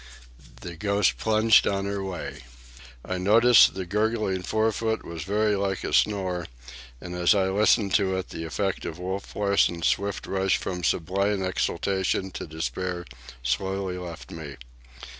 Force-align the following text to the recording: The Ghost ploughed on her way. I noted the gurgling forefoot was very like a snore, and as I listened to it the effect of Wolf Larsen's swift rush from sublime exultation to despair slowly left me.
The 0.61 0.75
Ghost 0.75 1.19
ploughed 1.19 1.67
on 1.67 1.85
her 1.85 2.03
way. 2.03 2.41
I 3.05 3.19
noted 3.19 3.55
the 3.75 3.85
gurgling 3.85 4.41
forefoot 4.41 5.05
was 5.05 5.21
very 5.21 5.55
like 5.55 5.83
a 5.83 5.93
snore, 5.93 6.47
and 6.99 7.13
as 7.13 7.35
I 7.35 7.49
listened 7.51 7.93
to 7.97 8.15
it 8.15 8.29
the 8.29 8.43
effect 8.43 8.83
of 8.83 8.97
Wolf 8.97 9.35
Larsen's 9.35 9.85
swift 9.85 10.25
rush 10.25 10.57
from 10.57 10.83
sublime 10.83 11.43
exultation 11.43 12.31
to 12.31 12.47
despair 12.47 13.05
slowly 13.43 13.99
left 13.99 14.31
me. 14.31 14.55